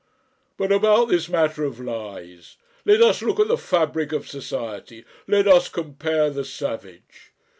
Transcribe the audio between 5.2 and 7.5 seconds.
let us compare the savage.